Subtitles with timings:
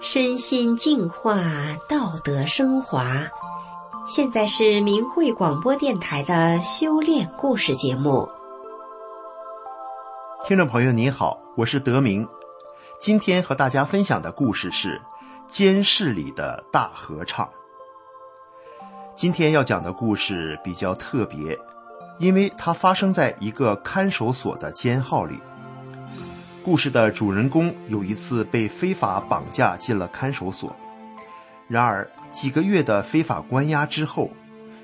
[0.00, 1.36] 身心净化，
[1.88, 3.22] 道德升华。
[4.04, 8.28] 现在是明慧广播电台的修炼故事节目。
[10.44, 12.28] 听众朋友，你好，我是德明。
[12.98, 15.00] 今天和大家分享的故事是
[15.46, 17.48] 监室里的大合唱。
[19.14, 21.56] 今天要讲的故事比较特别，
[22.22, 25.40] 因为它发生在一个看守所的监号里。
[26.62, 30.74] 故事的主人公有一次被非法绑架进了看守所，
[31.66, 34.30] 然而几个月的非法关押之后，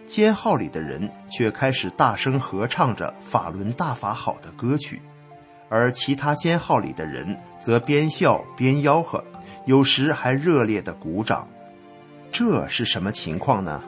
[0.04, 5.00] 监号里的人却开始大声合唱着“法轮大法好”的歌曲，
[5.68, 9.22] 而其他监号里的人则边笑边吆喝，
[9.64, 11.46] 有时还热烈的鼓掌。
[12.32, 13.80] 这是什么情况呢？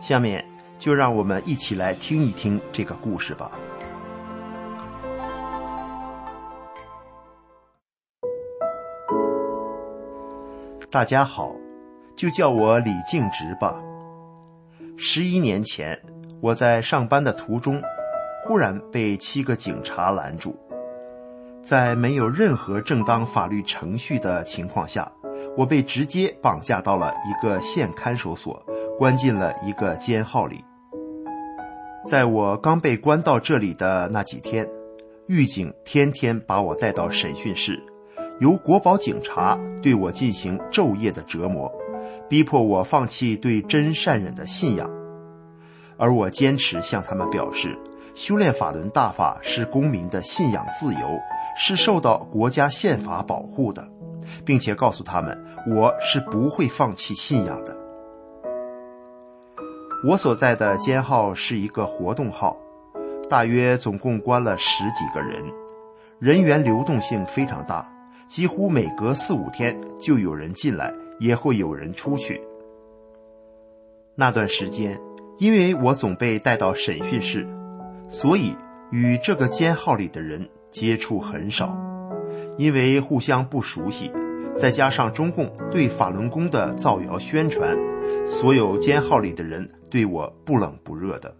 [0.00, 0.42] 下面
[0.78, 3.50] 就让我们一起来听一听这个故事吧。
[10.90, 11.54] 大家好，
[12.16, 13.78] 就叫我李静直吧。
[14.96, 16.00] 十一年前，
[16.40, 17.82] 我在上班的途中，
[18.42, 20.56] 忽然被七个警察拦住，
[21.62, 25.12] 在没有任何正当法律程序的情况下，
[25.56, 28.64] 我被直接绑架到了一个县看守所，
[28.96, 30.64] 关进了一个监号里。
[32.08, 34.66] 在我刚被关到这里的那几天，
[35.26, 37.78] 狱警天天把我带到审讯室。
[38.40, 41.70] 由国保警察对我进行昼夜的折磨，
[42.26, 44.90] 逼迫我放弃对真善忍的信仰，
[45.98, 47.78] 而我坚持向他们表示，
[48.14, 51.00] 修炼法轮大法是公民的信仰自由，
[51.58, 53.86] 是受到国家宪法保护的，
[54.46, 57.76] 并且告诉他们，我是不会放弃信仰的。
[60.04, 62.56] 我所在的监号是一个活动号，
[63.28, 65.42] 大约总共关了十几个人，
[66.20, 67.92] 人员流动性非常大。
[68.28, 72.40] 几乎每隔四五天就有人进来，也会有人出去。
[74.14, 75.00] 那段时间，
[75.38, 77.44] 因为我总被带到审讯室，
[78.08, 78.54] 所以
[78.92, 81.76] 与这个监号里的人接触很少。
[82.56, 84.12] 因为互相不熟悉，
[84.56, 87.76] 再加上中共对法轮功的造谣宣传，
[88.26, 91.34] 所有监号里的人对我不冷不热的。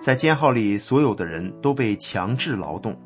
[0.00, 2.96] 在监号里，所有的人都被强制劳动。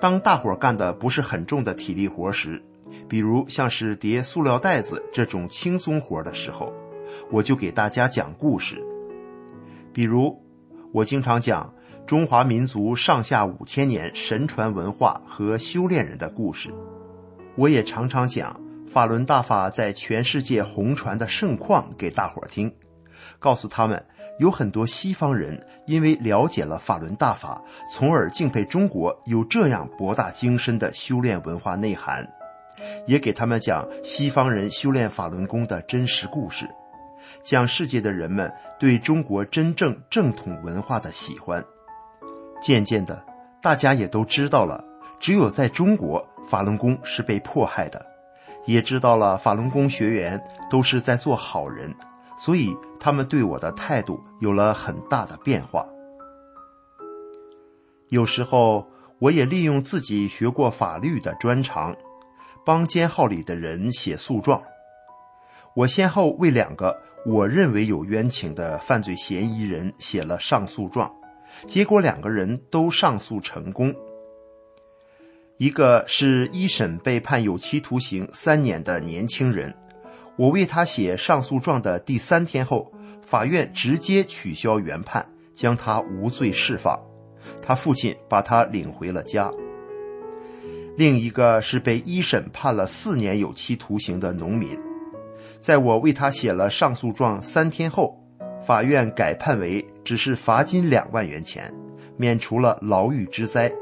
[0.00, 2.62] 当大伙干的不是很重的体力活时，
[3.08, 6.72] 比如像是叠塑料袋子这种轻松活的时候，
[7.30, 8.82] 我就给大家讲故事。
[9.92, 10.42] 比如，
[10.92, 11.72] 我经常讲
[12.06, 16.72] 中华民族上下五千年神传文化和修炼人的故事。
[17.56, 22.72] 我也常常讲法轮大法在全世界红传的盛况给大伙听，
[23.38, 24.04] 告诉他们。
[24.38, 27.58] 有很多西方人因为了解了法轮大法，
[27.90, 32.28] 从而敬佩中国有这样博大精深的修炼文化内涵，
[33.06, 36.68] 也给他们讲西方人修炼法轮功的真实故事，
[37.42, 41.64] 讲世界的人们对中国真正正统文化的喜欢。
[42.60, 43.24] 渐渐的，
[43.62, 44.84] 大家也都知道了，
[45.18, 48.04] 只有在中国法轮功是被迫害的，
[48.66, 50.38] 也知道了法轮功学员
[50.68, 51.94] 都是在做好人。
[52.38, 55.86] 所以，他们对我的态度有了很大的变化。
[58.10, 58.86] 有时候，
[59.18, 61.96] 我也利用自己学过法律的专长，
[62.64, 64.62] 帮监号里的人写诉状。
[65.74, 71.10] 我先后为两个我认为有冤情的犯罪嫌疑人写了上诉状，
[71.66, 73.94] 结果两个人都上诉成功。
[75.58, 79.74] 一个是一审被判有期徒刑三年的年轻人。
[80.36, 82.92] 我为他写上诉状的第三天后，
[83.22, 86.98] 法院直接取消原判，将他无罪释放。
[87.62, 89.50] 他父亲把他领回了家。
[90.96, 94.78] 另一个是被一审判了四年有期徒刑的农民，
[95.58, 98.18] 在我为他写了上诉状三天后，
[98.62, 101.72] 法院改判为只是罚金两万元钱，
[102.16, 103.72] 免除了牢狱之灾。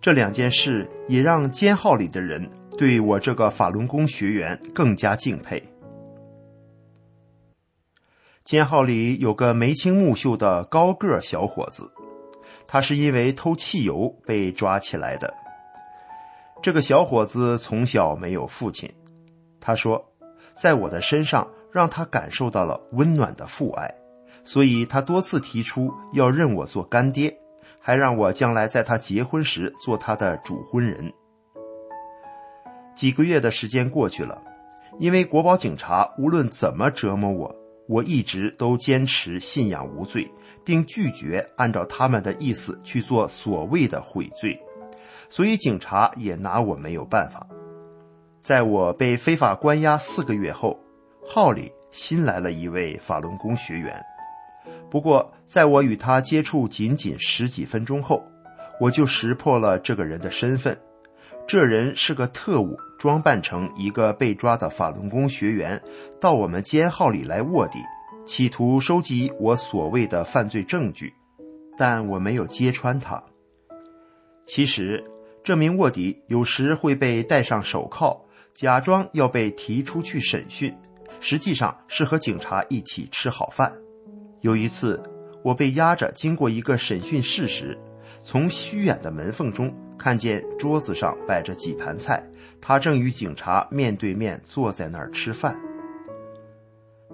[0.00, 2.50] 这两件事也让监号里的人。
[2.76, 5.62] 对我这个法轮功学员更加敬佩。
[8.44, 11.90] 监号里有个眉清目秀的高个小伙子，
[12.66, 15.32] 他是因为偷汽油被抓起来的。
[16.62, 18.92] 这个小伙子从小没有父亲，
[19.58, 20.12] 他说，
[20.52, 23.92] 在我的身上让他感受到了温暖的父爱，
[24.44, 27.36] 所以他多次提出要认我做干爹，
[27.80, 31.12] 还让我将来在他结婚时做他的主婚人。
[32.96, 34.40] 几个月的时间过去了，
[34.98, 37.54] 因为国宝警察无论怎么折磨我，
[37.86, 40.26] 我一直都坚持信仰无罪，
[40.64, 44.58] 并拒绝按照他们的意思去做所谓的悔罪，
[45.28, 47.46] 所以警察也拿我没有办法。
[48.40, 50.80] 在我被非法关押四个月后，
[51.28, 54.02] 号里新来了一位法轮功学员。
[54.88, 58.24] 不过，在我与他接触仅仅十几分钟后，
[58.80, 60.74] 我就识破了这个人的身份。
[61.48, 65.80] 这人是个特务，装扮成一个被抓的法轮功学员，
[66.20, 67.78] 到我们监号里来卧底，
[68.26, 71.12] 企图收集我所谓的犯罪证据，
[71.76, 73.22] 但我没有揭穿他。
[74.46, 75.04] 其实，
[75.44, 78.18] 这名卧底有时会被戴上手铐，
[78.54, 80.74] 假装要被提出去审讯，
[81.20, 83.72] 实际上是和警察一起吃好饭。
[84.40, 85.02] 有一次，
[85.42, 87.78] 我被押着经过一个审讯室时，
[88.22, 89.72] 从虚掩的门缝中。
[89.98, 92.22] 看见桌子上摆着几盘菜，
[92.60, 95.60] 他正与警察面对面坐在那儿吃饭。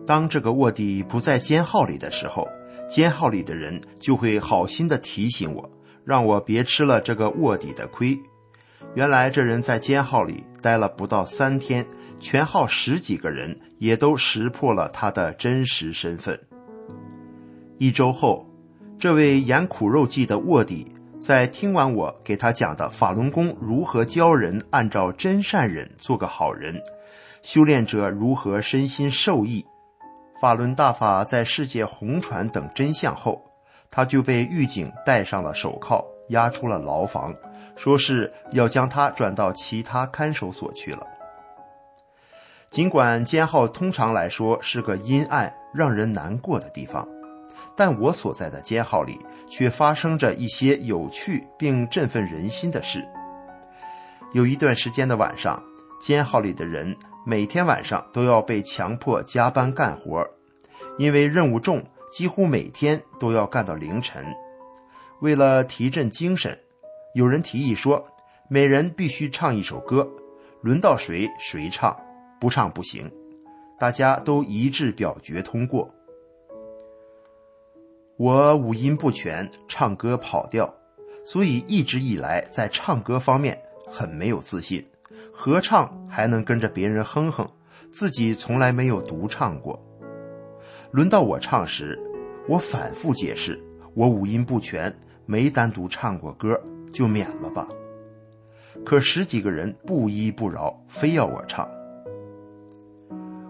[0.07, 2.49] 当这个卧底不在监号里的时候，
[2.89, 5.71] 监号里的人就会好心的提醒我，
[6.05, 8.19] 让我别吃了这个卧底的亏。
[8.95, 11.87] 原来这人在监号里待了不到三天，
[12.19, 16.39] 全号十几个人也都识破了他的真实身份。
[17.79, 18.47] 一周后，
[18.99, 20.93] 这位演苦肉计的卧底。
[21.23, 26.83] 在听完我给他讲的法轮功如何教人按照真善忍做个好人，
[27.43, 29.65] 修炼者如何身心受益，
[30.41, 33.41] 法轮大法在世界红传等真相后，
[33.89, 37.33] 他就被狱警戴上了手铐，押出了牢房，
[37.77, 41.07] 说是要将他转到其他看守所去了。
[42.69, 47.07] 尽管监号通常来说是个阴暗、让人难过的地方。
[47.77, 49.19] 但我所在的监号里
[49.49, 53.07] 却发生着一些有趣并振奋人心的事。
[54.33, 55.63] 有一段时间的晚上，
[56.01, 60.27] 监号里的人每天晚上都要被强迫加班干活，
[60.99, 64.25] 因为任务重，几乎每天都要干到凌晨。
[65.21, 66.59] 为了提振精神，
[67.15, 68.05] 有人提议说，
[68.49, 70.09] 每人必须唱一首歌，
[70.63, 71.97] 轮到谁谁唱，
[72.41, 73.11] 不唱不行。
[73.79, 75.93] 大家都一致表决通过。
[78.19, 80.73] 我五音不全，唱歌跑调，
[81.25, 84.87] 所以一直以来在唱歌方面很没有自信。
[85.33, 87.49] 合唱还能跟着别人哼哼，
[87.91, 89.83] 自己从来没有独唱过。
[90.91, 91.99] 轮到我唱时，
[92.47, 93.59] 我反复解释，
[93.95, 94.95] 我五音不全，
[95.25, 96.61] 没单独唱过歌，
[96.93, 97.67] 就免了吧。
[98.85, 101.69] 可十几个人不依不饶，非要我唱。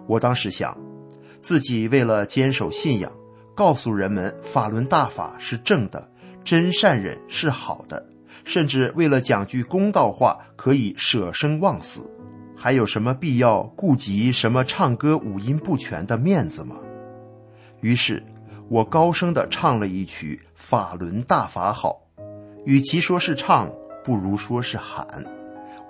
[0.07, 0.77] 我当时想，
[1.41, 3.13] 自己为了坚守信仰。
[3.55, 6.11] 告诉人们法轮大法是正的，
[6.43, 8.05] 真善忍是好的，
[8.45, 12.11] 甚至为了讲句公道话，可以舍生忘死，
[12.57, 16.77] 还有什么必要顾及什么唱歌五音不全的面子吗？
[17.81, 18.25] 于是，
[18.69, 22.01] 我高声的唱了一曲《法轮大法好》，
[22.65, 23.71] 与其说是唱，
[24.03, 25.07] 不如说是喊，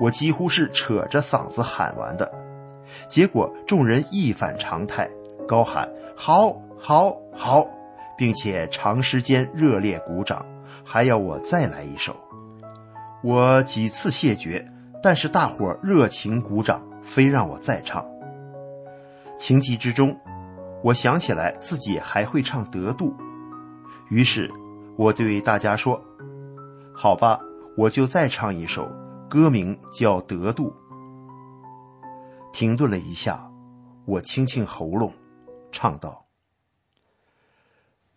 [0.00, 2.28] 我几乎是扯着嗓子喊完的，
[3.08, 5.08] 结果众人一反常态，
[5.46, 6.60] 高喊好。
[6.84, 7.64] 好好，
[8.18, 10.44] 并且长时间热烈鼓掌，
[10.84, 12.16] 还要我再来一首。
[13.22, 14.68] 我几次谢绝，
[15.00, 18.04] 但是大伙热情鼓掌，非让我再唱。
[19.38, 20.18] 情急之中，
[20.82, 23.14] 我想起来自己还会唱得度，
[24.10, 24.50] 于是
[24.96, 26.02] 我对大家说
[26.92, 27.38] ：“好吧，
[27.76, 28.90] 我就再唱一首，
[29.30, 30.68] 歌名叫《得度》。”
[32.52, 33.48] 停顿了一下，
[34.04, 35.12] 我清清喉咙，
[35.70, 36.21] 唱道。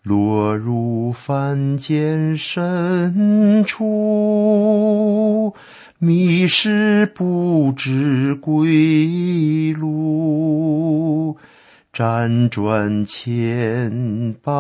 [0.06, 5.54] 落入凡间深处，
[5.98, 11.38] 迷失不知归路。
[11.92, 14.52] 辗转千百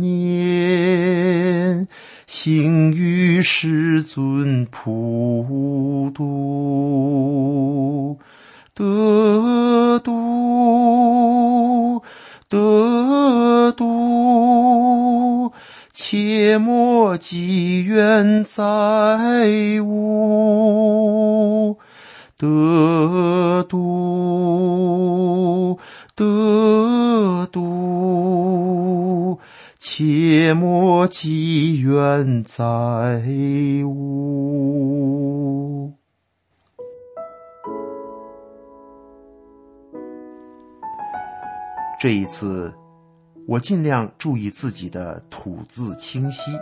[0.00, 1.86] 年，
[2.26, 8.18] 幸遇师尊普渡，
[8.72, 10.27] 得度，
[16.10, 18.58] 切莫积怨在
[19.84, 21.76] 吾，
[22.38, 25.78] 得度，
[26.16, 29.38] 得度，
[29.78, 33.22] 切莫积怨在
[33.84, 35.92] 吾。
[42.00, 42.72] 这一次。
[43.48, 46.52] 我尽量注意自己的吐字清晰，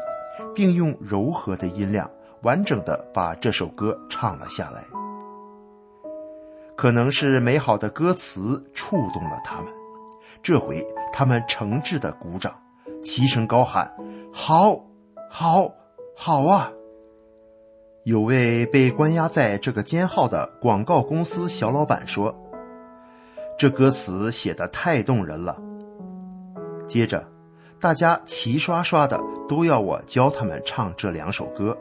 [0.55, 2.09] 并用柔和的音量
[2.43, 4.85] 完整的把这首歌唱了下来。
[6.77, 9.67] 可能是美好的歌词触动了他们，
[10.45, 12.55] 这回他们诚挚的鼓掌，
[13.03, 13.93] 齐声高喊
[14.33, 14.87] ：“好，
[15.29, 15.75] 好，
[16.17, 16.71] 好啊！”
[18.07, 22.33] 有位被关押在这个监号的广告公司小老板说
[23.59, 25.61] ：“这歌词写的太动人了。”
[26.87, 27.27] 接着，
[27.81, 31.77] 大家齐刷刷的都要我教他们唱这两首歌。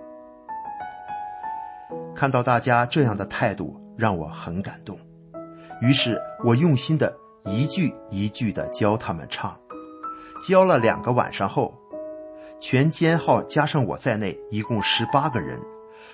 [2.16, 4.98] 看到大家这样的态度，让我很感动。
[5.82, 9.58] 于是我用心的一句一句的教他们唱。
[10.48, 11.74] 教了两个晚上后，
[12.60, 15.60] 全监号加上我在内，一共十八个人。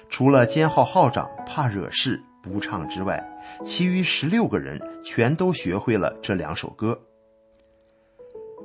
[0.10, 3.24] 除了监号号长怕惹事不唱之外，
[3.64, 7.00] 其余十六个人全都学会了这两首歌。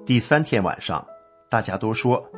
[0.06, 1.04] 第三天晚上，
[1.50, 2.30] 大家都说，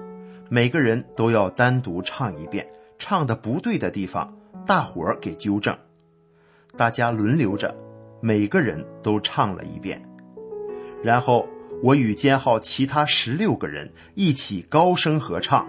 [0.49, 2.67] 每个人都要单独唱一遍，
[2.99, 4.35] 唱的不对的地方，
[4.67, 5.77] 大伙儿给纠正。
[6.79, 7.77] 大家轮流着，
[8.23, 10.03] 每个人都唱了一遍，
[11.03, 11.47] 然后
[11.83, 15.69] 我与监号其他十六个人一起高声合唱。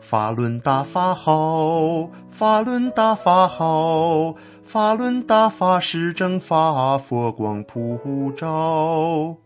[0.00, 4.34] 法轮大法好，法轮大法好，
[4.64, 9.36] 法轮大法是正法，佛光普照。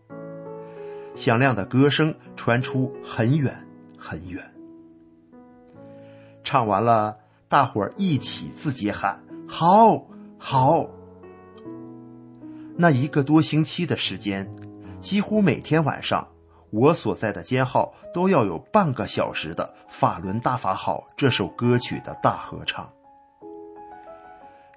[1.15, 3.53] 响亮的歌声传出很远
[3.97, 4.43] 很远。
[6.43, 7.17] 唱完了，
[7.47, 10.07] 大伙儿一起自己喊：“好，
[10.37, 10.87] 好！”
[12.77, 14.53] 那一个多星期的时间，
[14.99, 16.27] 几乎每天晚上。
[16.71, 22.91] 我所在的监号都要有半个小时的《法轮大法好》这首歌曲的大合唱。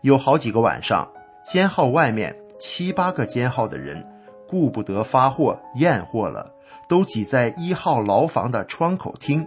[0.03, 1.11] 有好几个晚上，
[1.43, 4.07] 监号外面七八个监号的人
[4.49, 6.55] 顾不得发货验货了，
[6.89, 9.47] 都挤在一号牢房的窗口听，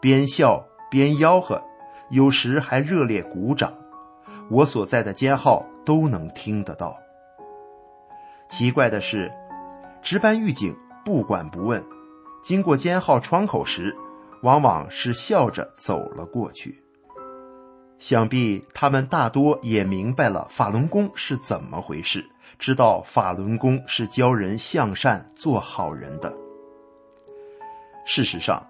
[0.00, 1.62] 边笑边吆喝，
[2.10, 3.72] 有时还热烈鼓掌。
[4.50, 6.96] 我所在的监号都能听得到。
[8.48, 9.30] 奇怪的是，
[10.02, 10.74] 值班狱警。
[11.04, 11.84] 不管不问，
[12.44, 13.92] 经过监号窗口时，
[14.42, 16.81] 往往是笑着走了过去。
[18.02, 22.28] 想必他们大多也明白了法轮功是怎么回事，
[22.58, 26.34] 知道法轮功是教人向善、做好人的。
[28.04, 28.60] 事实上，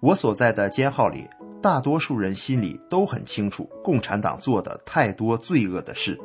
[0.00, 1.28] 我所在的监号里，
[1.60, 6.18] 大多数人心里都很清楚，共产党做的太多罪恶的事。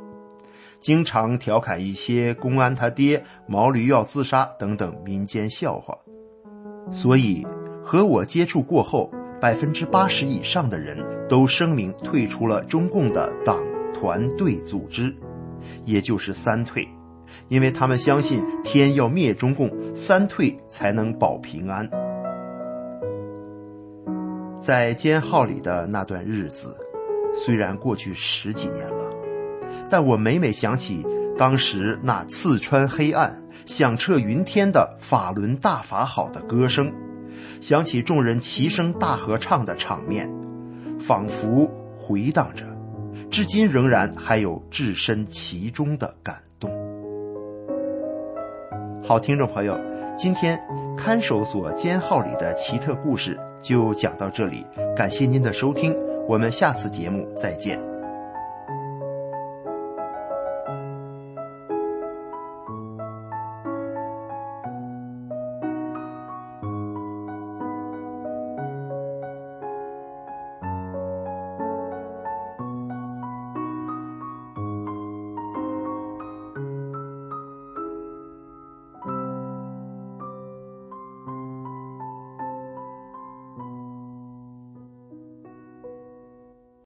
[0.80, 5.98] 经常调侃一些公安他爹、毛驴要自杀等等民间笑话，
[6.94, 7.46] 所以
[7.84, 9.12] 和我接触过后，
[9.44, 10.98] 百分之八十以上的人
[11.28, 13.62] 都声明退出了中共的党
[13.94, 15.14] 团队组织，
[15.84, 16.88] 也就是三退，
[17.50, 21.90] 因为他们相信天要灭中共，三退才能保平安。
[24.62, 26.78] 在监号里的那段日子，
[27.36, 29.12] 虽然过去十几年了。
[29.90, 31.06] 但我每每想起
[31.38, 36.90] 当时那刺穿黑暗、响彻云天的“法轮大法好”的歌声，
[37.62, 40.30] 想起众人齐声大合唱的场面，
[41.00, 42.66] 仿佛回荡着，
[43.30, 46.70] 至今仍然还有置身其中的感动。
[49.04, 49.80] 好，听众朋友，
[50.18, 50.60] 今天
[50.98, 55.96] 看守所监号里的奇特故事就讲到这里，感谢您的收听，
[56.28, 57.93] 我们下次节目再见。